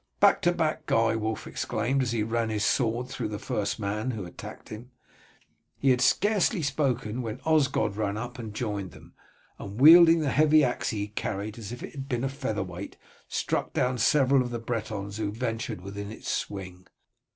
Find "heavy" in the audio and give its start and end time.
10.31-10.63